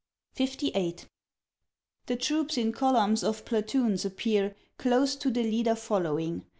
[0.39, 1.05] LIX.
[2.07, 6.43] The troops in columns of platoons appear Close to the leader following.